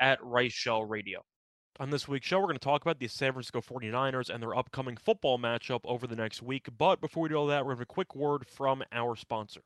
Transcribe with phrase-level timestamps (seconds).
[0.00, 1.22] at Rice Shell Radio.
[1.78, 4.56] On this week's show, we're going to talk about the San Francisco 49ers and their
[4.56, 6.68] upcoming football matchup over the next week.
[6.76, 9.16] But before we do all that, we're going to have a quick word from our
[9.16, 9.62] sponsor.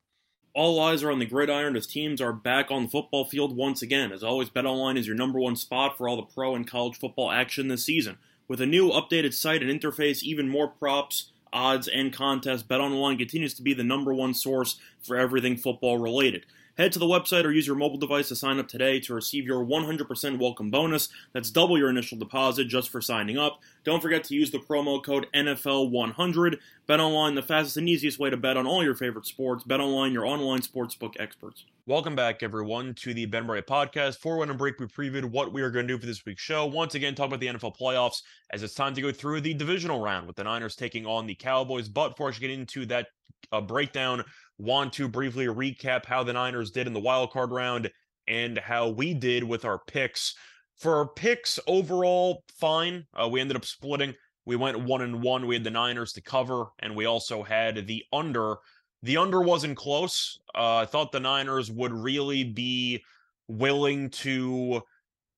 [0.54, 3.82] All eyes are on the gridiron as teams are back on the football field once
[3.82, 4.12] again.
[4.12, 7.32] As always, BetOnline is your number one spot for all the pro and college football
[7.32, 8.18] action this season.
[8.46, 13.54] With a new updated site and interface, even more props, odds, and contests, BetOnline continues
[13.54, 16.46] to be the number one source for everything football related.
[16.77, 19.46] Head to the website or use your mobile device to sign up today to receive
[19.46, 21.09] your 100% welcome bonus.
[21.32, 23.60] That's double your initial deposit just for signing up.
[23.84, 26.57] Don't forget to use the promo code NFL100.
[26.88, 29.63] BetOnline, the fastest and easiest way to bet on all your favorite sports.
[29.63, 31.65] BetOnline, your online sportsbook experts.
[31.87, 34.16] Welcome back, everyone, to the Ben Murray podcast.
[34.16, 36.43] For one and break, we previewed what we are going to do for this week's
[36.43, 36.66] show.
[36.66, 40.01] Once again, talk about the NFL playoffs as it's time to go through the divisional
[40.01, 41.88] round with the Niners taking on the Cowboys.
[41.88, 43.07] But before I get into that
[43.52, 44.24] uh, breakdown,
[44.59, 47.91] want to briefly recap how the Niners did in the wild card round
[48.29, 50.35] and how we did with our picks.
[50.77, 53.07] For our picks overall, fine.
[53.15, 54.15] Uh, we ended up splitting.
[54.47, 55.47] We went one and one.
[55.47, 58.57] We had the Niners to cover, and we also had the under.
[59.02, 60.38] The under wasn't close.
[60.55, 63.02] Uh, I thought the Niners would really be
[63.49, 64.82] willing to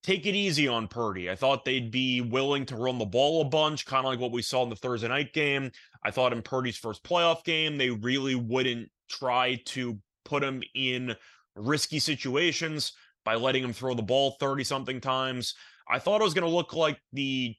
[0.02, 1.30] take it easy on Purdy.
[1.30, 4.30] I thought they'd be willing to run the ball a bunch, kind of like what
[4.32, 5.70] we saw in the Thursday night game.
[6.04, 11.14] I thought in Purdy's first playoff game, they really wouldn't try to put him in
[11.56, 12.92] risky situations
[13.24, 15.54] by letting him throw the ball 30 something times.
[15.88, 17.54] I thought it was going to look like the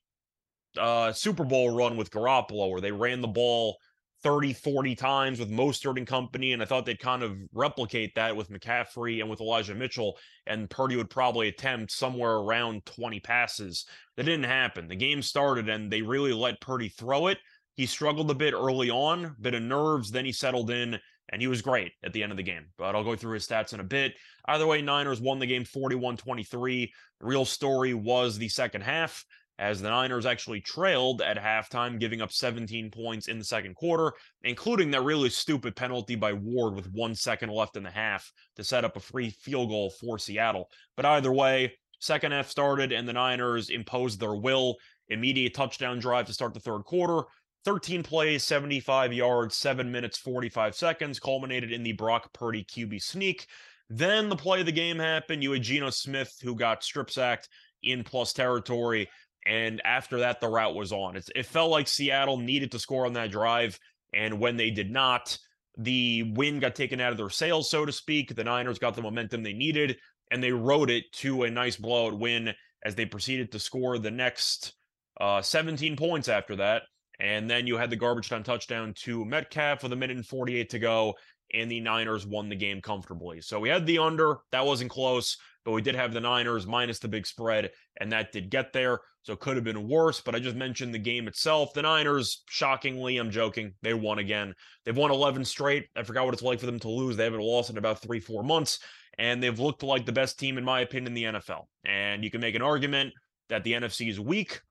[0.78, 3.78] uh, Super Bowl run with Garoppolo, where they ran the ball
[4.24, 6.54] 30, 40 times with Mostert and company.
[6.54, 10.18] And I thought they'd kind of replicate that with McCaffrey and with Elijah Mitchell.
[10.48, 13.86] And Purdy would probably attempt somewhere around 20 passes.
[14.16, 14.88] That didn't happen.
[14.88, 17.38] The game started and they really let Purdy throw it.
[17.76, 20.10] He struggled a bit early on, bit of nerves.
[20.10, 20.98] Then he settled in
[21.30, 22.68] and he was great at the end of the game.
[22.78, 24.14] But I'll go through his stats in a bit.
[24.48, 26.92] Either way, Niners won the game 41 23.
[27.20, 29.26] The real story was the second half,
[29.60, 34.14] as the Niners actually trailed at halftime, giving up 17 points in the second quarter,
[34.44, 38.64] including that really stupid penalty by Ward with one second left in the half to
[38.64, 40.70] set up a free field goal for Seattle.
[40.96, 44.76] But either way, second half started, and the Niners imposed their will.
[45.10, 47.24] Immediate touchdown drive to start the third quarter.
[47.68, 53.46] 13 plays, 75 yards, 7 minutes, 45 seconds, culminated in the Brock Purdy QB sneak.
[53.90, 55.44] Then the play of the game happened.
[55.44, 57.50] You had Geno Smith, who got strip sacked
[57.84, 59.10] in plus territory.
[59.46, 61.18] And after that, the route was on.
[61.18, 63.78] It's, it felt like Seattle needed to score on that drive.
[64.14, 65.38] And when they did not,
[65.78, 68.34] the win got taken out of their sails, so to speak.
[68.34, 69.98] The Niners got the momentum they needed,
[70.32, 72.54] and they rode it to a nice blowout win
[72.86, 74.74] as they proceeded to score the next
[75.20, 76.84] uh, 17 points after that.
[77.20, 80.70] And then you had the garbage time touchdown to Metcalf with a minute and 48
[80.70, 81.16] to go,
[81.54, 83.42] and the Niners won the game comfortably.
[83.42, 87.00] So we had the under, that wasn't close, but we did have the Niners minus
[87.00, 89.00] the big spread, and that did get there.
[89.24, 91.74] So it could have been worse, but I just mentioned the game itself.
[91.74, 94.54] The Niners, shockingly, I'm joking, they won again.
[94.86, 95.88] They've won 11 straight.
[95.96, 97.18] I forgot what it's like for them to lose.
[97.18, 98.80] They haven't lost in about three, four months,
[99.18, 101.66] and they've looked like the best team, in my opinion, in the NFL.
[101.84, 103.14] And you can make an argument
[103.50, 104.62] that the NFC is weak.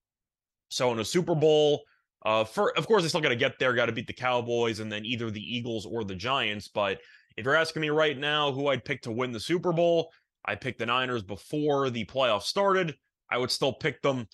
[0.69, 1.83] So in a Super Bowl,
[2.25, 4.81] uh, for of course, they still got to get there, got to beat the Cowboys,
[4.81, 6.69] and then either the Eagles or the Giants.
[6.69, 6.99] But
[7.37, 10.11] if you're asking me right now who I'd pick to win the Super Bowl,
[10.45, 12.95] I picked the Niners before the playoffs started.
[13.31, 14.27] I would still pick them.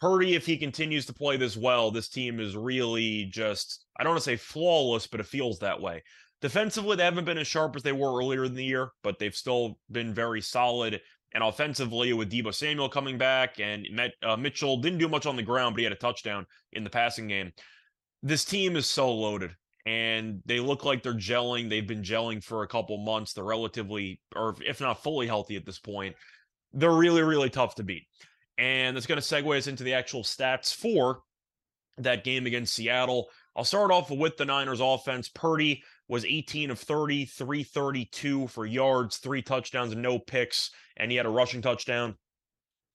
[0.00, 4.12] Purdy, if he continues to play this well, this team is really just, I don't
[4.12, 6.02] want to say flawless, but it feels that way.
[6.40, 9.34] Defensively, they haven't been as sharp as they were earlier in the year, but they've
[9.34, 11.02] still been very solid.
[11.32, 15.36] And offensively, with Deebo Samuel coming back and Met, uh, Mitchell didn't do much on
[15.36, 17.52] the ground, but he had a touchdown in the passing game.
[18.22, 19.52] This team is so loaded
[19.86, 21.68] and they look like they're gelling.
[21.68, 23.32] They've been gelling for a couple months.
[23.32, 26.16] They're relatively, or if not fully healthy at this point.
[26.72, 28.04] They're really, really tough to beat.
[28.58, 31.22] And that's going to segue us into the actual stats for
[31.98, 33.28] that game against Seattle.
[33.56, 35.28] I'll start off with the Niners offense.
[35.28, 41.16] Purdy was 18 of 30, 332 for yards, three touchdowns, and no picks, and he
[41.16, 42.16] had a rushing touchdown.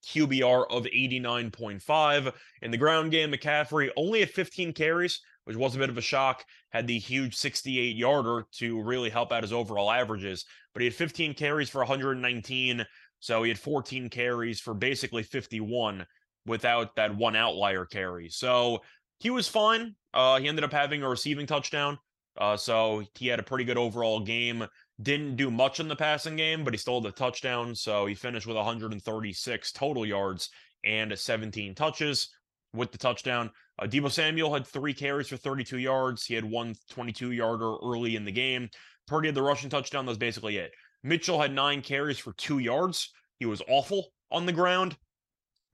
[0.06, 2.34] QBR of 89.5.
[2.62, 6.02] In the ground game, McCaffrey only had 15 carries, which was a bit of a
[6.02, 6.44] shock.
[6.72, 10.94] Had the huge 68 yarder to really help out his overall averages, but he had
[10.94, 12.86] 15 carries for 119.
[13.22, 16.06] So he had 14 carries for basically 51
[16.46, 18.28] without that one outlier carry.
[18.28, 18.82] So
[19.20, 19.96] he was fine.
[20.14, 21.98] Uh, he ended up having a receiving touchdown.
[22.38, 24.66] Uh, so he had a pretty good overall game.
[25.02, 27.76] Didn't do much in the passing game, but he stole the touchdown.
[27.76, 30.50] So he finished with 136 total yards
[30.84, 32.30] and 17 touches
[32.74, 33.52] with the touchdown.
[33.80, 36.26] Uh, Deebo Samuel had three carries for 32 yards.
[36.26, 38.70] He had one 22 yarder early in the game.
[39.08, 40.06] Purdy had the rushing touchdown.
[40.06, 40.72] That was basically it.
[41.04, 43.12] Mitchell had nine carries for two yards.
[43.40, 44.98] He was awful on the ground.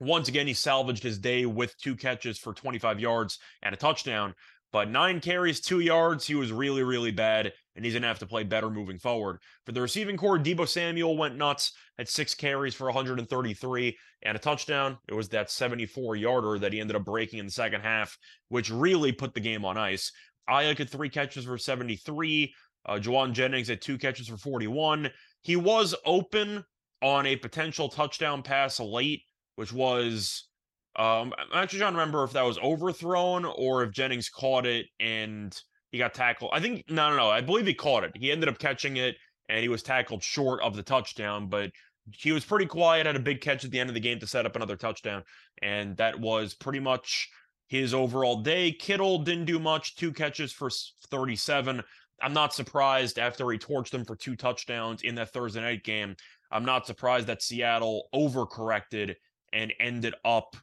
[0.00, 4.34] Once again, he salvaged his day with two catches for 25 yards and a touchdown.
[4.72, 8.18] But nine carries, two yards, he was really, really bad, and he's going to have
[8.20, 9.38] to play better moving forward.
[9.66, 14.40] For the receiving core, Deebo Samuel went nuts, had six carries for 133 and a
[14.40, 14.96] touchdown.
[15.08, 18.16] It was that 74 yarder that he ended up breaking in the second half,
[18.48, 20.10] which really put the game on ice.
[20.48, 22.54] Aiyuk had three catches for 73.
[22.86, 25.10] Uh, Jauan Jennings had two catches for 41.
[25.42, 26.64] He was open
[27.02, 29.22] on a potential touchdown pass late,
[29.56, 30.48] which was
[30.96, 34.86] um, I'm actually trying to remember if that was overthrown or if Jennings caught it
[35.00, 35.58] and
[35.90, 36.50] he got tackled.
[36.52, 37.30] I think no, no, no.
[37.30, 38.12] I believe he caught it.
[38.14, 39.16] He ended up catching it
[39.48, 41.70] and he was tackled short of the touchdown, but
[42.10, 43.06] he was pretty quiet.
[43.06, 45.22] Had a big catch at the end of the game to set up another touchdown,
[45.62, 47.28] and that was pretty much
[47.68, 48.72] his overall day.
[48.72, 49.96] Kittle didn't do much.
[49.96, 50.70] Two catches for
[51.10, 51.82] 37.
[52.20, 56.16] I'm not surprised after he torched them for two touchdowns in that Thursday night game.
[56.50, 59.14] I'm not surprised that Seattle overcorrected
[59.52, 60.56] and ended up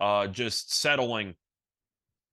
[0.00, 1.34] uh, just settling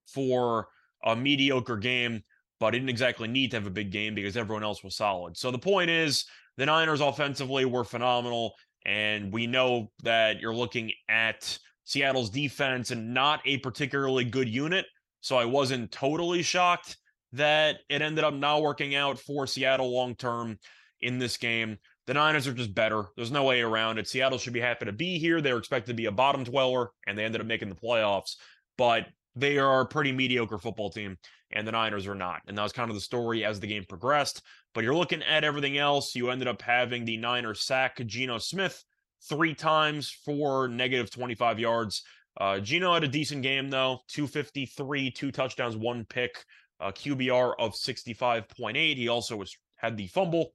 [0.08, 0.68] for
[1.04, 2.24] a mediocre game,
[2.60, 5.38] but didn't exactly need to have a big game because everyone else was solid.
[5.38, 6.26] So the point is,
[6.58, 8.54] the Niners offensively were phenomenal,
[8.86, 14.86] and we know that you're looking at Seattle's defense and not a particularly good unit.
[15.22, 16.98] So I wasn't totally shocked
[17.34, 20.58] that it ended up not working out for Seattle long term
[21.02, 21.78] in this game.
[22.08, 23.06] The Niners are just better.
[23.16, 24.08] There's no way around it.
[24.08, 25.42] Seattle should be happy to be here.
[25.42, 28.36] They were expected to be a bottom dweller, and they ended up making the playoffs.
[28.78, 31.18] But they are a pretty mediocre football team,
[31.52, 32.42] and the Niners are not.
[32.48, 34.42] And that was kind of the story as the game progressed.
[34.74, 36.16] But you're looking at everything else.
[36.16, 38.84] You ended up having the Niners sack Geno Smith
[39.28, 42.04] three times for negative 25 yards.
[42.40, 46.44] Uh, Geno had a decent game, though 253, two touchdowns, one pick,
[46.80, 48.96] a QBR of 65.8.
[48.96, 50.52] He also was had the fumble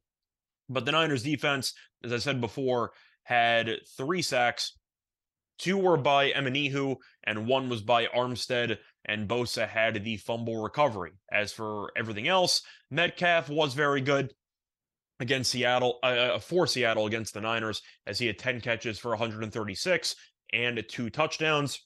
[0.71, 2.93] but the Niners defense, as I said before,
[3.25, 4.77] had three sacks.
[5.59, 11.13] Two were by Omenihu, and one was by Armstead, and Bosa had the fumble recovery.
[11.31, 14.33] As for everything else, Metcalf was very good
[15.19, 19.11] against Seattle, uh, uh for Seattle against the Niners, as he had 10 catches for
[19.11, 20.17] 136
[20.53, 21.81] and two touchdowns.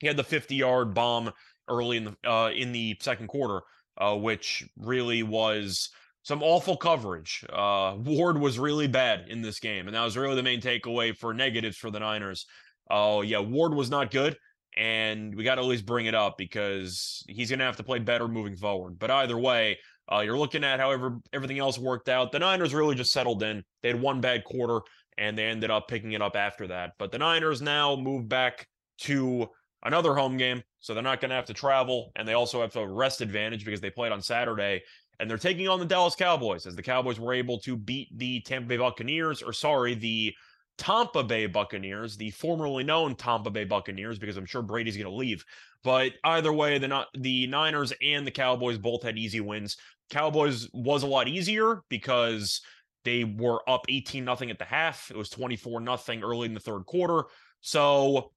[0.00, 1.32] He had the 50 yard bomb
[1.68, 3.60] early in the uh, in the second quarter,
[3.96, 5.90] uh, which really was
[6.28, 7.42] some awful coverage.
[7.50, 11.16] Uh, Ward was really bad in this game, and that was really the main takeaway
[11.16, 12.44] for negatives for the Niners.
[12.90, 14.36] Oh, uh, yeah, Ward was not good,
[14.76, 17.82] and we got to at least bring it up because he's going to have to
[17.82, 18.98] play better moving forward.
[18.98, 19.78] But either way,
[20.12, 22.30] uh, you're looking at however everything else worked out.
[22.30, 23.64] The Niners really just settled in.
[23.82, 24.80] They had one bad quarter,
[25.16, 26.92] and they ended up picking it up after that.
[26.98, 28.66] But the Niners now move back
[29.04, 29.48] to
[29.82, 32.76] another home game, so they're not going to have to travel, and they also have
[32.76, 34.82] a rest advantage because they played on Saturday
[35.20, 38.40] and they're taking on the Dallas Cowboys as the Cowboys were able to beat the
[38.40, 40.34] Tampa Bay Buccaneers, or sorry, the
[40.76, 45.12] Tampa Bay Buccaneers, the formerly known Tampa Bay Buccaneers, because I'm sure Brady's going to
[45.12, 45.44] leave.
[45.82, 49.76] But either way, the the Niners and the Cowboys both had easy wins.
[50.10, 52.60] Cowboys was a lot easier because
[53.04, 55.10] they were up 18 nothing at the half.
[55.10, 57.24] It was 24 nothing early in the third quarter.
[57.60, 58.32] So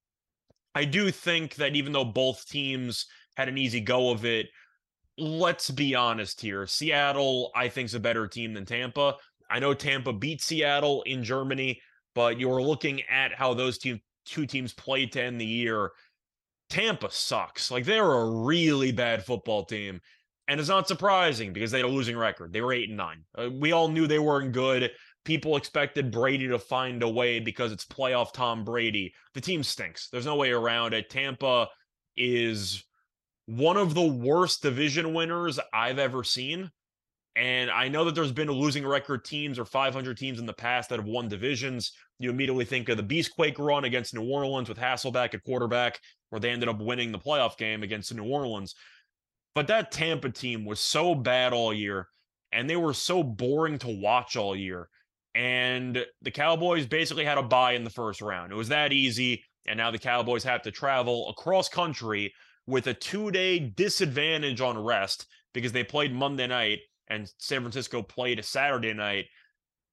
[0.73, 4.47] I do think that even though both teams had an easy go of it,
[5.21, 6.65] let's be honest here.
[6.65, 9.15] Seattle, I think, is a better team than Tampa.
[9.49, 11.79] I know Tampa beat Seattle in Germany,
[12.15, 15.91] but you're looking at how those two, two teams played to end the year.
[16.69, 17.69] Tampa sucks.
[17.69, 20.01] Like they're a really bad football team.
[20.47, 22.51] And it's not surprising because they had a losing record.
[22.51, 23.23] They were eight and nine.
[23.37, 24.91] Uh, we all knew they weren't good.
[25.23, 29.13] People expected Brady to find a way because it's playoff Tom Brady.
[29.33, 30.09] The team stinks.
[30.09, 31.09] There's no way around it.
[31.09, 31.67] Tampa
[32.17, 32.83] is
[33.45, 36.71] one of the worst division winners I've ever seen.
[37.35, 40.89] And I know that there's been losing record teams or 500 teams in the past
[40.89, 41.93] that have won divisions.
[42.19, 46.41] You immediately think of the Beastquake run against New Orleans with Hasselbeck at quarterback, where
[46.41, 48.75] they ended up winning the playoff game against New Orleans.
[49.55, 52.07] But that Tampa team was so bad all year,
[52.51, 54.89] and they were so boring to watch all year.
[55.33, 58.51] And the Cowboys basically had a bye in the first round.
[58.51, 59.43] It was that easy.
[59.65, 62.33] And now the Cowboys have to travel across country
[62.71, 68.01] with a two day disadvantage on rest because they played Monday night and San Francisco
[68.01, 69.25] played a Saturday night,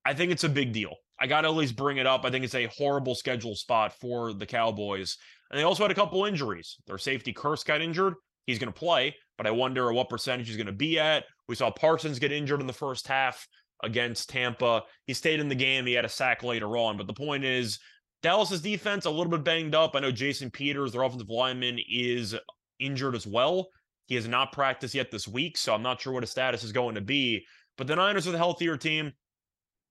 [0.07, 0.95] I think it's a big deal.
[1.21, 2.25] I got to at least bring it up.
[2.25, 5.17] I think it's a horrible schedule spot for the Cowboys.
[5.51, 6.77] And they also had a couple injuries.
[6.87, 8.15] Their safety Kearse got injured.
[8.47, 11.25] He's going to play, but I wonder what percentage he's going to be at.
[11.49, 13.45] We saw Parsons get injured in the first half
[13.83, 14.85] against Tampa.
[15.07, 15.85] He stayed in the game.
[15.85, 16.97] He had a sack later on.
[16.97, 17.81] But the point is,
[18.23, 19.97] Dallas's defense a little bit banged up.
[19.97, 22.37] I know Jason Peters, their offensive lineman, is
[22.81, 23.69] injured as well.
[24.07, 26.73] He has not practiced yet this week, so I'm not sure what his status is
[26.73, 27.45] going to be.
[27.77, 29.13] But the Niners are the healthier team.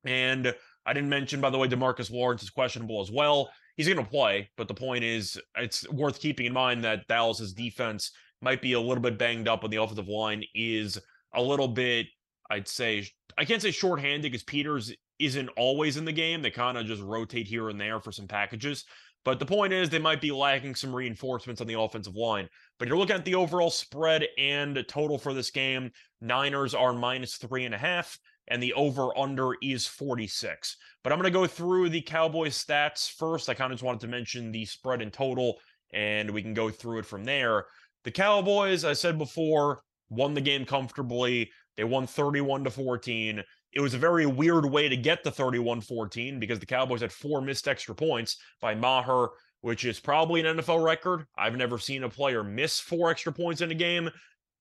[0.05, 0.53] And
[0.85, 3.49] I didn't mention, by the way, Demarcus Lawrence is questionable as well.
[3.75, 7.53] He's going to play, but the point is, it's worth keeping in mind that Dallas's
[7.53, 10.97] defense might be a little bit banged up, and the offensive line is
[11.35, 12.07] a little bit,
[12.49, 16.41] I'd say, I can't say shorthanded because Peters isn't always in the game.
[16.41, 18.85] They kind of just rotate here and there for some packages.
[19.27, 22.47] But the point is, they might be lacking some reinforcements on the offensive line.
[22.79, 25.91] But you're looking at the overall spread and total for this game.
[26.21, 28.17] Niners are minus three and a half,
[28.47, 30.77] and the over under is 46.
[31.03, 33.49] But I'm going to go through the Cowboys stats first.
[33.49, 35.57] I kind of just wanted to mention the spread and total,
[35.91, 37.65] and we can go through it from there.
[38.05, 41.51] The Cowboys, I said before, won the game comfortably.
[41.75, 43.43] They won 31 to 14.
[43.73, 47.11] It was a very weird way to get the 31 14 because the Cowboys had
[47.11, 49.29] four missed extra points by Maher,
[49.61, 51.25] which is probably an NFL record.
[51.37, 54.09] I've never seen a player miss four extra points in a game.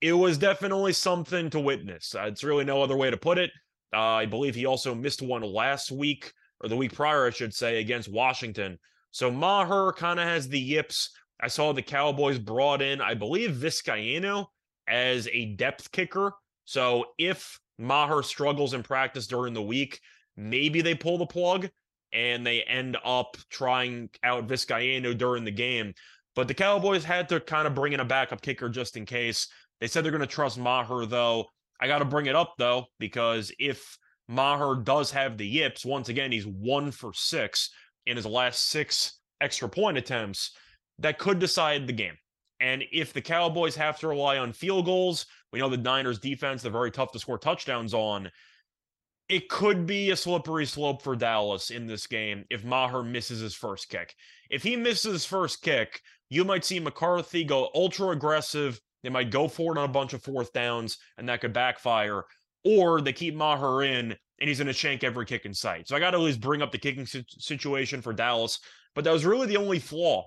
[0.00, 2.14] It was definitely something to witness.
[2.14, 3.50] Uh, it's really no other way to put it.
[3.94, 7.54] Uh, I believe he also missed one last week, or the week prior, I should
[7.54, 8.78] say, against Washington.
[9.12, 11.10] So Maher kind of has the yips.
[11.40, 14.46] I saw the Cowboys brought in, I believe, Vizcaino
[14.88, 16.32] as a depth kicker.
[16.64, 20.00] So if Maher struggles in practice during the week,
[20.36, 21.68] maybe they pull the plug
[22.12, 25.92] and they end up trying out Vizcaino during the game.
[26.34, 29.48] But the Cowboys had to kind of bring in a backup kicker just in case.
[29.80, 31.46] They said they're going to trust Maher, though.
[31.80, 36.08] I got to bring it up, though, because if Maher does have the yips, once
[36.08, 37.70] again, he's one for six
[38.06, 40.52] in his last six extra point attempts.
[40.98, 42.16] That could decide the game.
[42.60, 46.62] And if the Cowboys have to rely on field goals, we know the Niners defense,
[46.62, 48.30] they're very tough to score touchdowns on.
[49.28, 53.54] It could be a slippery slope for Dallas in this game if Maher misses his
[53.54, 54.14] first kick.
[54.50, 58.80] If he misses his first kick, you might see McCarthy go ultra aggressive.
[59.02, 62.24] They might go for it on a bunch of fourth downs, and that could backfire.
[62.64, 65.88] Or they keep Maher in, and he's going to shank every kick in sight.
[65.88, 68.60] So I got to at least bring up the kicking situation for Dallas.
[68.94, 70.26] But that was really the only flaw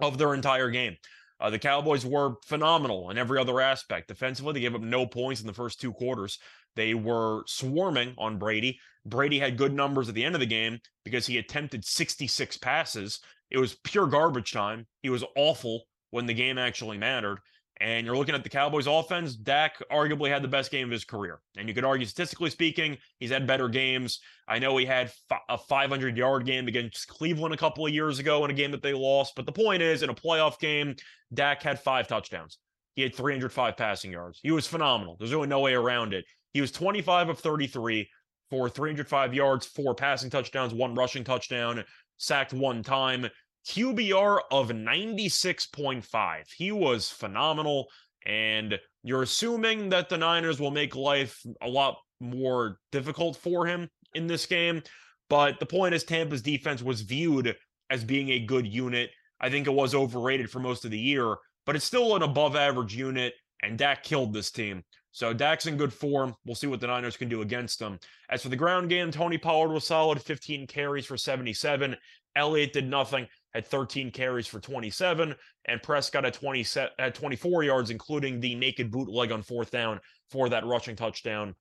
[0.00, 0.96] of their entire game.
[1.40, 4.08] Uh, the Cowboys were phenomenal in every other aspect.
[4.08, 6.38] Defensively, they gave up no points in the first two quarters.
[6.76, 8.78] They were swarming on Brady.
[9.04, 13.20] Brady had good numbers at the end of the game because he attempted 66 passes.
[13.50, 14.86] It was pure garbage time.
[15.02, 17.38] He was awful when the game actually mattered.
[17.80, 21.04] And you're looking at the Cowboys offense, Dak arguably had the best game of his
[21.04, 21.40] career.
[21.58, 24.20] And you could argue, statistically speaking, he's had better games.
[24.48, 25.12] I know he had
[25.48, 28.82] a 500 yard game against Cleveland a couple of years ago in a game that
[28.82, 29.34] they lost.
[29.36, 30.96] But the point is, in a playoff game,
[31.34, 32.58] Dak had five touchdowns.
[32.94, 34.40] He had 305 passing yards.
[34.42, 35.16] He was phenomenal.
[35.18, 36.24] There's really no way around it.
[36.54, 38.08] He was 25 of 33
[38.48, 41.84] for 305 yards, four passing touchdowns, one rushing touchdown,
[42.16, 43.28] sacked one time.
[43.68, 46.52] QBR of 96.5.
[46.56, 47.88] He was phenomenal.
[48.24, 53.88] And you're assuming that the Niners will make life a lot more difficult for him
[54.14, 54.82] in this game.
[55.28, 57.56] But the point is, Tampa's defense was viewed
[57.90, 59.10] as being a good unit.
[59.40, 62.56] I think it was overrated for most of the year, but it's still an above
[62.56, 63.34] average unit.
[63.62, 64.84] And Dak killed this team.
[65.12, 66.34] So Dak's in good form.
[66.44, 67.98] We'll see what the Niners can do against them.
[68.28, 71.96] As for the ground game, Tony Pollard was solid, 15 carries for 77.
[72.36, 73.26] Elliott did nothing
[73.56, 75.34] had 13 carries for 27,
[75.64, 76.64] and Prescott at 20
[76.98, 79.98] at 24 yards, including the naked bootleg on fourth down
[80.30, 81.54] for that rushing touchdown,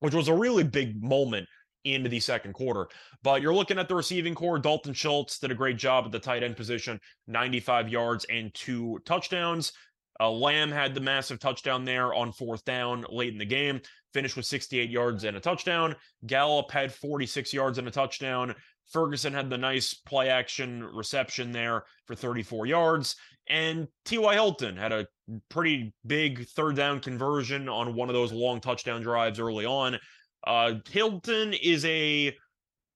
[0.00, 1.46] which was a really big moment
[1.84, 2.86] into the second quarter.
[3.24, 4.58] But you're looking at the receiving core.
[4.58, 9.00] Dalton Schultz did a great job at the tight end position, 95 yards and two
[9.04, 9.72] touchdowns.
[10.20, 13.80] Uh, Lamb had the massive touchdown there on fourth down late in the game,
[14.14, 15.96] finished with 68 yards and a touchdown.
[16.26, 18.54] Gallup had 46 yards and a touchdown.
[18.92, 23.16] Ferguson had the nice play action reception there for 34 yards.
[23.48, 24.34] And T.Y.
[24.34, 25.06] Hilton had a
[25.48, 29.98] pretty big third down conversion on one of those long touchdown drives early on.
[30.46, 32.36] Uh, Hilton is a,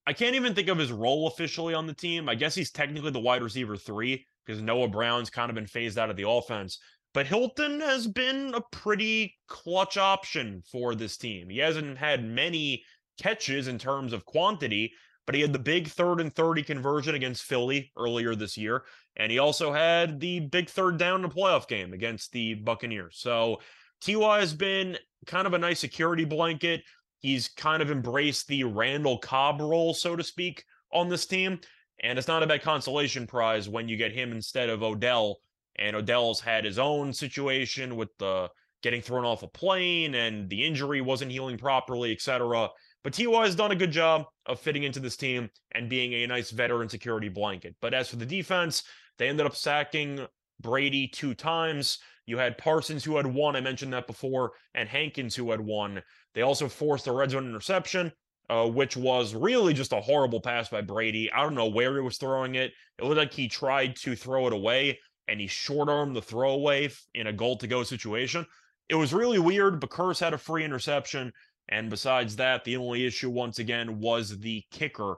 [0.07, 2.29] I can't even think of his role officially on the team.
[2.29, 5.99] I guess he's technically the wide receiver three because Noah Brown's kind of been phased
[5.99, 6.79] out of the offense.
[7.13, 11.49] But Hilton has been a pretty clutch option for this team.
[11.49, 12.85] He hasn't had many
[13.19, 14.93] catches in terms of quantity,
[15.27, 18.85] but he had the big third and 30 conversion against Philly earlier this year.
[19.17, 23.19] And he also had the big third down in the playoff game against the Buccaneers.
[23.19, 23.61] So
[24.01, 26.83] Ty has been kind of a nice security blanket.
[27.19, 31.61] He's kind of embraced the Randall Cobb role, so to speak, on this team.
[32.01, 35.39] And it's not a bad consolation prize when you get him instead of Odell.
[35.77, 38.49] And Odell's had his own situation with the
[38.83, 42.69] getting thrown off a plane and the injury wasn't healing properly, etc.
[43.05, 46.27] But Ty has done a good job of fitting into this team and being a
[46.27, 47.77] nice veteran security blanket.
[47.81, 48.83] But as for the defense,
[49.19, 50.27] they ended up sacking
[50.61, 51.99] Brady two times.
[52.27, 56.03] You had Parsons who had one, I mentioned that before, and Hankins who had one.
[56.35, 58.13] They also forced a red zone interception,
[58.51, 61.31] uh, which was really just a horrible pass by Brady.
[61.31, 62.73] I don't know where he was throwing it.
[62.99, 64.99] It looked like he tried to throw it away
[65.29, 68.47] and he short armed the throwaway in a goal to go situation.
[68.89, 71.33] It was really weird, but Kearse had a free interception.
[71.69, 75.17] And besides that, the only issue once again was the kicker.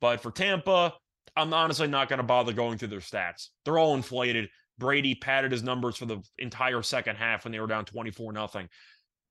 [0.00, 0.94] But for Tampa,
[1.36, 3.48] I'm honestly not going to bother going through their stats.
[3.64, 4.48] They're all inflated.
[4.78, 8.68] Brady padded his numbers for the entire second half when they were down 24 nothing.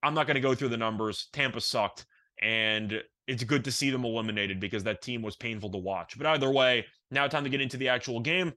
[0.03, 1.27] I'm not going to go through the numbers.
[1.33, 2.05] Tampa sucked,
[2.41, 6.17] and it's good to see them eliminated because that team was painful to watch.
[6.17, 8.53] But either way, now time to get into the actual game.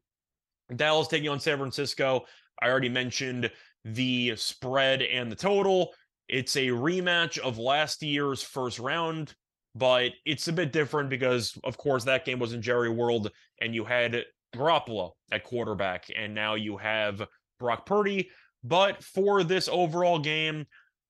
[0.76, 2.24] Dallas taking on San Francisco.
[2.60, 3.50] I already mentioned
[3.84, 5.92] the spread and the total.
[6.28, 9.34] It's a rematch of last year's first round,
[9.74, 13.74] but it's a bit different because, of course, that game was in Jerry World and
[13.74, 14.24] you had
[14.54, 17.26] Garoppolo at quarterback, and now you have
[17.58, 18.30] Brock Purdy.
[18.64, 20.66] But for this overall game,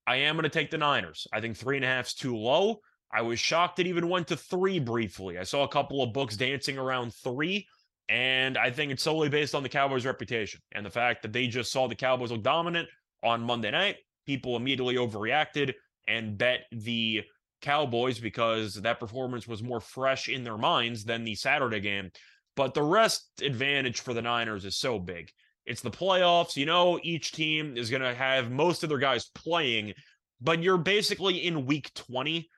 [0.07, 1.26] I am going to take the Niners.
[1.33, 2.81] I think three and a half is too low.
[3.12, 5.38] I was shocked it even went to three briefly.
[5.38, 7.66] I saw a couple of books dancing around three,
[8.09, 11.47] and I think it's solely based on the Cowboys' reputation and the fact that they
[11.47, 12.88] just saw the Cowboys look dominant
[13.23, 13.97] on Monday night.
[14.26, 15.75] People immediately overreacted
[16.09, 17.23] and bet the
[17.61, 22.11] Cowboys because that performance was more fresh in their minds than the Saturday game.
[22.57, 25.31] But the rest advantage for the Niners is so big.
[25.64, 26.57] It's the playoffs.
[26.57, 29.95] You know, each team is going to have most of their guys playing,
[30.41, 32.49] but you're basically in week 20.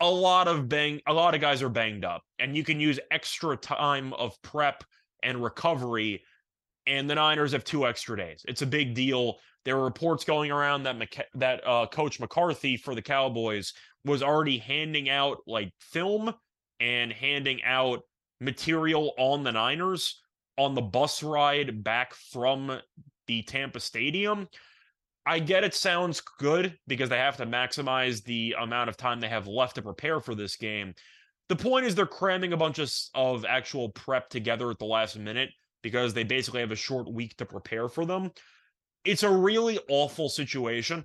[0.00, 2.98] A lot of bang, a lot of guys are banged up, and you can use
[3.12, 4.82] extra time of prep
[5.22, 6.24] and recovery.
[6.86, 8.44] And the Niners have two extra days.
[8.48, 9.38] It's a big deal.
[9.64, 13.72] There were reports going around that McC- that uh, Coach McCarthy for the Cowboys
[14.04, 16.34] was already handing out like film
[16.80, 18.00] and handing out
[18.40, 20.20] material on the Niners
[20.58, 22.80] on the bus ride back from
[23.26, 24.48] the Tampa Stadium.
[25.24, 29.28] I get it sounds good because they have to maximize the amount of time they
[29.28, 30.94] have left to prepare for this game.
[31.48, 35.16] The point is they're cramming a bunch of, of actual prep together at the last
[35.16, 35.50] minute
[35.82, 38.30] because they basically have a short week to prepare for them.
[39.04, 41.04] It's a really awful situation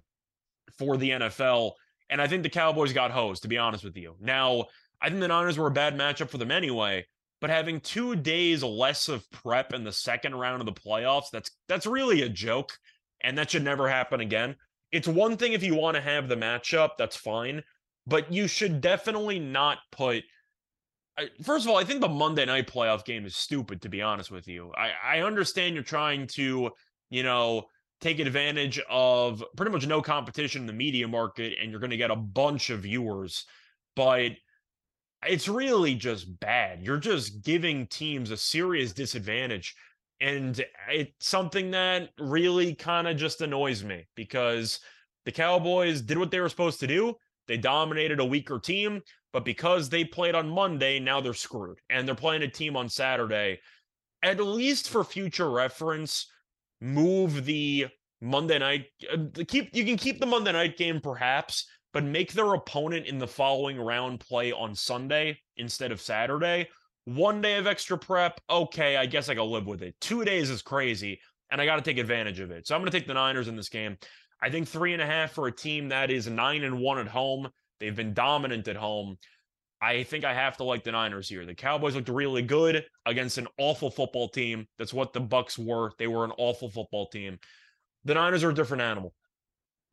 [0.78, 1.74] for the NFL.
[2.10, 4.16] And I think the Cowboys got hosed, to be honest with you.
[4.20, 4.66] Now,
[5.02, 7.06] I think the Niners were a bad matchup for them anyway,
[7.42, 11.52] but having two days less of prep in the second round of the playoffs, that's
[11.68, 12.78] that's really a joke.
[13.22, 14.56] And that should never happen again.
[14.92, 17.64] It's one thing if you want to have the matchup, that's fine.
[18.06, 20.24] But you should definitely not put
[21.44, 24.30] First of all, I think the Monday night playoff game is stupid, to be honest
[24.30, 24.72] with you.
[24.78, 26.70] I, I understand you're trying to,
[27.10, 27.66] you know,
[28.02, 31.98] take advantage of pretty much no competition in the media market and you're going to
[31.98, 33.46] get a bunch of viewers.
[33.96, 34.34] But
[35.26, 36.84] it's really just bad.
[36.84, 39.76] You're just giving teams a serious disadvantage.
[40.22, 44.80] And it's something that really kind of just annoys me because
[45.26, 47.16] the Cowboys did what they were supposed to do.
[47.48, 49.02] They dominated a weaker team,
[49.34, 51.80] but because they played on Monday, now they're screwed.
[51.90, 53.60] And they're playing a team on Saturday.
[54.24, 56.28] At least for future reference,
[56.82, 57.88] move the
[58.22, 62.54] Monday night uh, keep you can keep the Monday night game perhaps, but make their
[62.54, 66.68] opponent in the following round play on Sunday instead of Saturday.
[67.06, 69.96] One day of extra prep, okay, I guess I can live with it.
[70.02, 71.20] Two days is crazy,
[71.52, 72.68] and I got to take advantage of it.
[72.68, 73.98] So I'm going to take the Niners in this game.
[74.42, 77.08] I think three and a half for a team that is nine and one at
[77.08, 77.48] home.
[77.80, 79.18] They've been dominant at home.
[79.82, 81.46] I think I have to like the Niners here.
[81.46, 84.68] The Cowboys looked really good against an awful football team.
[84.78, 85.92] That's what the Bucks were.
[86.00, 87.38] They were an awful football team.
[88.06, 89.14] The Niners are a different animal.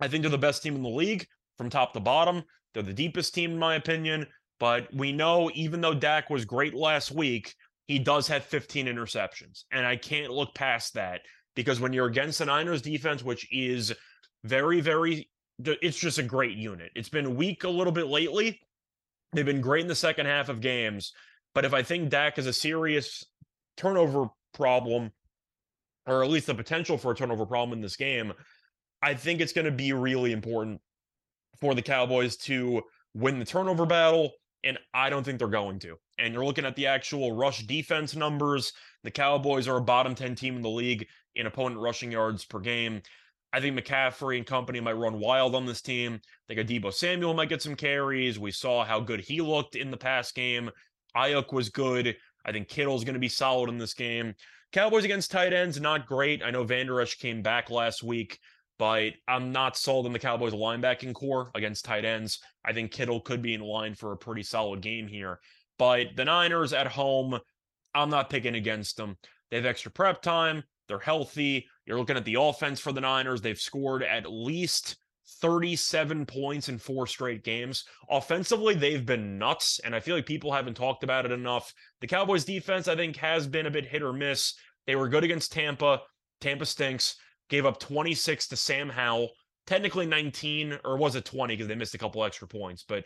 [0.01, 1.27] I think they're the best team in the league
[1.59, 2.42] from top to bottom.
[2.73, 4.27] They're the deepest team, in my opinion.
[4.59, 7.55] But we know, even though Dak was great last week,
[7.87, 9.64] he does have 15 interceptions.
[9.70, 11.20] And I can't look past that
[11.55, 13.92] because when you're against the Niners defense, which is
[14.44, 15.29] very, very,
[15.62, 16.90] it's just a great unit.
[16.95, 18.61] It's been weak a little bit lately.
[19.33, 21.12] They've been great in the second half of games.
[21.55, 23.25] But if I think Dak is a serious
[23.77, 25.12] turnover problem,
[26.07, 28.33] or at least the potential for a turnover problem in this game,
[29.03, 30.81] I think it's going to be really important
[31.61, 32.83] for the Cowboys to
[33.14, 34.33] win the turnover battle,
[34.64, 35.97] and I don't think they're going to.
[36.19, 38.73] And you're looking at the actual rush defense numbers.
[39.03, 42.61] The Cowboys are a bottom 10 team in the league in opponent rushing yards per
[42.61, 43.03] game.
[43.55, 46.21] I think McCaffrey and company might run wild on this team.
[46.51, 48.37] I think Deebo Samuel might get some carries.
[48.37, 50.69] We saw how good he looked in the past game.
[51.17, 52.17] Aiyuk was good.
[52.45, 54.35] I think Kittle's going to be solid in this game.
[54.73, 56.43] Cowboys against tight ends, not great.
[56.43, 58.40] I know Vander Esch came back last week,
[58.77, 62.40] but I'm not sold on the Cowboys linebacking core against tight ends.
[62.64, 65.38] I think Kittle could be in line for a pretty solid game here.
[65.79, 67.38] But the Niners at home,
[67.95, 69.17] I'm not picking against them.
[69.53, 70.64] They have extra prep time.
[70.88, 71.69] They're healthy.
[71.87, 73.40] You're looking at the offense for the Niners.
[73.40, 74.97] They've scored at least
[75.40, 77.85] 37 points in four straight games.
[78.11, 81.73] Offensively, they've been nuts, and I feel like people haven't talked about it enough.
[82.01, 84.55] The Cowboys defense, I think, has been a bit hit or miss.
[84.87, 86.01] They were good against Tampa.
[86.40, 87.16] Tampa stinks.
[87.49, 89.31] Gave up 26 to Sam Howell.
[89.66, 92.85] Technically 19, or was it 20 because they missed a couple extra points.
[92.87, 93.05] But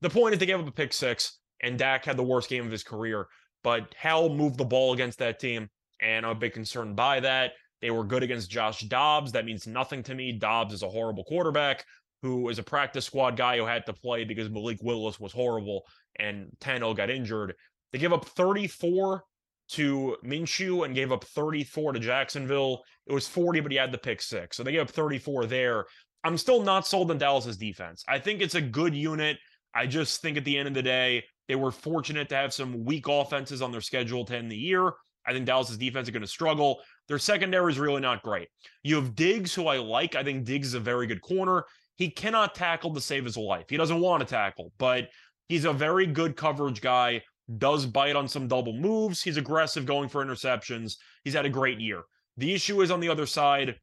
[0.00, 2.64] the point is they gave up a pick six, and Dak had the worst game
[2.64, 3.26] of his career.
[3.64, 5.68] But Howell moved the ball against that team,
[6.00, 7.52] and I'm a bit concerned by that.
[7.80, 9.32] They were good against Josh Dobbs.
[9.32, 10.32] That means nothing to me.
[10.32, 11.84] Dobbs is a horrible quarterback
[12.22, 15.82] who is a practice squad guy who had to play because Malik Willis was horrible
[16.18, 17.54] and Tannehill got injured.
[17.92, 19.22] They gave up 34
[19.68, 22.82] to Minshew and gave up 34 to Jacksonville.
[23.06, 24.56] It was 40, but he had the pick six.
[24.56, 25.84] So they gave up 34 there.
[26.24, 28.04] I'm still not sold on Dallas's defense.
[28.08, 29.38] I think it's a good unit.
[29.74, 32.84] I just think at the end of the day, they were fortunate to have some
[32.84, 34.92] weak offenses on their schedule to end the year.
[35.26, 36.80] I think Dallas's defense is going to struggle.
[37.08, 38.48] Their secondary is really not great.
[38.82, 40.14] You have Diggs, who I like.
[40.14, 41.64] I think Diggs is a very good corner.
[41.96, 43.66] He cannot tackle to save his life.
[43.68, 45.08] He doesn't want to tackle, but
[45.48, 47.22] he's a very good coverage guy.
[47.58, 49.22] Does bite on some double moves.
[49.22, 50.96] He's aggressive going for interceptions.
[51.24, 52.02] He's had a great year.
[52.36, 53.76] The issue is on the other side,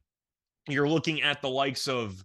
[0.68, 2.22] you're looking at the likes of,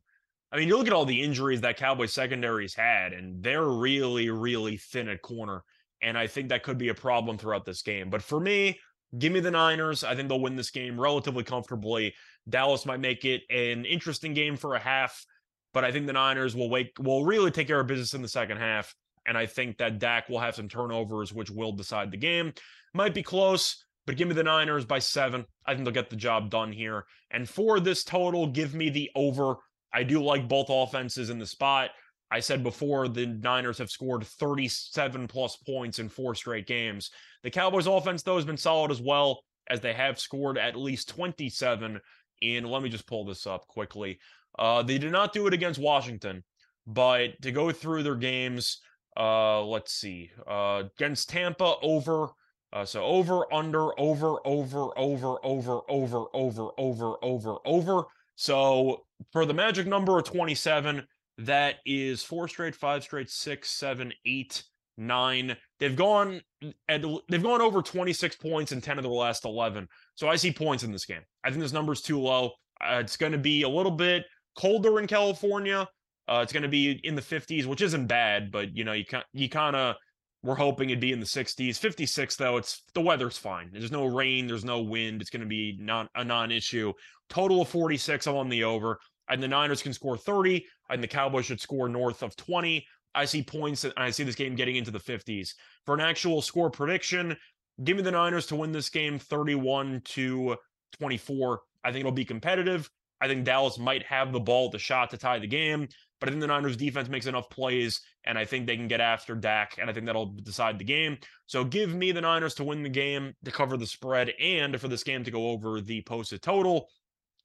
[0.51, 4.29] I mean, you look at all the injuries that Cowboys secondary's had, and they're really,
[4.29, 5.63] really thin at corner.
[6.01, 8.09] And I think that could be a problem throughout this game.
[8.09, 8.79] But for me,
[9.17, 10.03] Give me the Niners.
[10.03, 12.13] I think they'll win this game relatively comfortably.
[12.47, 15.25] Dallas might make it an interesting game for a half,
[15.73, 18.27] but I think the Niners will wake will really take care of business in the
[18.27, 18.93] second half.
[19.25, 22.53] And I think that Dak will have some turnovers, which will decide the game.
[22.93, 25.45] Might be close, but give me the Niners by seven.
[25.65, 27.05] I think they'll get the job done here.
[27.31, 29.55] And for this total, give me the over.
[29.93, 31.91] I do like both offenses in the spot.
[32.31, 37.09] I said before the Niners have scored 37 plus points in four straight games.
[37.43, 41.09] The Cowboys offense, though, has been solid as well, as they have scored at least
[41.09, 41.99] 27
[42.41, 44.19] And let me just pull this up quickly.
[44.57, 46.43] Uh, they did not do it against Washington,
[46.85, 48.79] but to go through their games,
[49.17, 50.31] uh, let's see.
[50.47, 52.29] Uh, against Tampa, over.
[52.71, 58.03] Uh, so over, under, over, over, over, over, over, over, over, over, over.
[58.35, 61.07] So for the magic number of 27,
[61.39, 64.63] that is four straight, five straight, six, seven, eight,
[64.97, 65.55] nine.
[65.79, 66.41] They've gone
[66.87, 69.87] at they've gone over 26 points in 10 of the last 11.
[70.15, 71.21] So I see points in this game.
[71.43, 72.51] I think this number's too low.
[72.81, 74.23] Uh, it's going to be a little bit
[74.57, 75.87] colder in California.
[76.27, 79.05] Uh, it's going to be in the 50s, which isn't bad, but you know you
[79.05, 79.95] can you kind of
[80.43, 81.77] we're hoping it'd be in the 60s.
[81.77, 83.69] 56 though, it's the weather's fine.
[83.73, 85.21] There's no rain, there's no wind.
[85.21, 86.93] It's going to be not a non-issue.
[87.29, 88.25] Total of 46.
[88.27, 88.99] I'm on the over.
[89.29, 92.85] And the Niners can score 30, and the Cowboys should score north of 20.
[93.15, 95.53] I see points, and I see this game getting into the 50s.
[95.85, 97.35] For an actual score prediction,
[97.83, 100.55] give me the Niners to win this game 31 to
[100.99, 101.61] 24.
[101.83, 102.89] I think it'll be competitive.
[103.21, 105.87] I think Dallas might have the ball, the shot to tie the game,
[106.19, 109.01] but I think the Niners defense makes enough plays, and I think they can get
[109.01, 111.17] after Dak, and I think that'll decide the game.
[111.45, 114.87] So give me the Niners to win the game, to cover the spread, and for
[114.87, 116.87] this game to go over the posted total.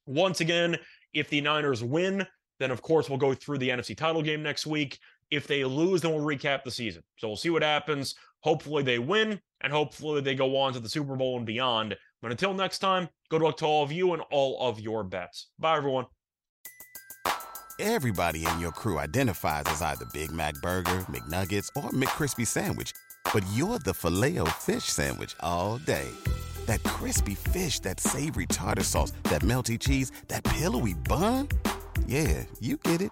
[0.06, 0.76] Once again,
[1.14, 2.26] if the Niners win,
[2.60, 4.98] then of course we'll go through the NFC title game next week.
[5.30, 7.02] If they lose, then we'll recap the season.
[7.16, 8.14] So we'll see what happens.
[8.40, 11.96] Hopefully they win, and hopefully they go on to the Super Bowl and beyond.
[12.20, 15.48] But until next time, good luck to all of you and all of your bets.
[15.58, 16.06] Bye, everyone.
[17.80, 22.92] Everybody in your crew identifies as either Big Mac Burger, McNuggets, or McCrispy Sandwich.
[23.32, 26.08] But you're the Filet-O-Fish Sandwich all day.
[26.66, 31.48] That crispy fish, that savory tartar sauce, that melty cheese, that pillowy bun.
[32.06, 33.10] Yeah, you get it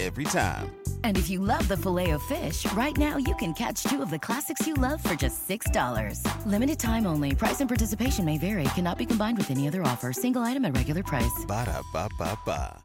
[0.00, 0.74] every time.
[1.04, 4.10] And if you love the filet of fish, right now you can catch two of
[4.10, 6.46] the classics you love for just $6.
[6.46, 7.34] Limited time only.
[7.34, 8.64] Price and participation may vary.
[8.74, 10.12] Cannot be combined with any other offer.
[10.12, 11.44] Single item at regular price.
[11.46, 12.84] Ba da ba ba ba.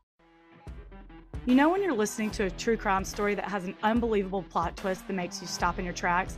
[1.45, 4.75] You know when you're listening to a true crime story that has an unbelievable plot
[4.75, 6.37] twist that makes you stop in your tracks?